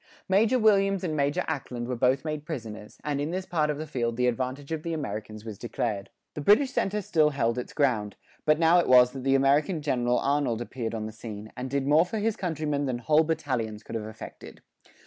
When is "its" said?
7.59-7.71